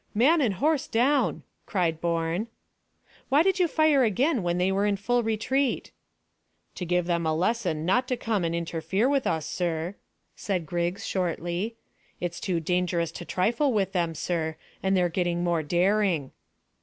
[0.15, 2.47] "Man and horse down," cried Bourne.
[3.29, 5.91] "Why did you fire again when they were in full retreat?"
[6.73, 9.93] "To give them a lesson not to come and interfere with us, sir,"
[10.35, 11.75] said Griggs shortly.
[12.19, 16.31] "It's too dangerous to trifle with them, sir, and they're getting more daring."